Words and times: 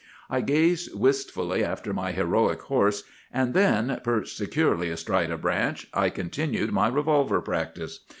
I 0.31 0.41
gazed 0.41 0.99
wistfully 0.99 1.63
after 1.63 1.93
my 1.93 2.11
heroic 2.11 2.63
horse, 2.63 3.03
and 3.31 3.53
then, 3.53 4.01
perched 4.03 4.35
securely 4.35 4.89
astride 4.89 5.29
a 5.29 5.37
branch, 5.37 5.89
I 5.93 6.09
continued 6.09 6.71
my 6.71 6.87
revolver 6.87 7.39
practice. 7.39 7.99